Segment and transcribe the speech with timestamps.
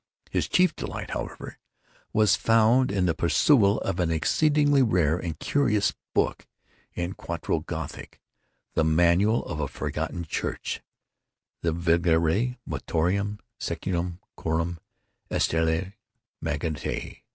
[0.31, 1.59] His chief delight, however,
[2.11, 6.47] was found in the perusal of an exceedingly rare and curious book
[6.95, 14.79] in quarto Gothic—the manual of a forgotten church—the Vigiliae Mortuorum secundum Chorum
[15.29, 15.93] Ecclesiae
[16.43, 17.21] Maguntinae.